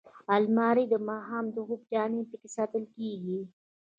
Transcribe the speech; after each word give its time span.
الماري 0.35 0.85
د 0.89 0.93
ماښام 1.09 1.45
د 1.51 1.57
خوب 1.67 1.81
جامې 1.91 2.21
پکې 2.29 2.47
ساتل 2.55 2.83
کېږي 2.95 3.39